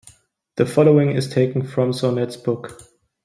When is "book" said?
2.35-2.81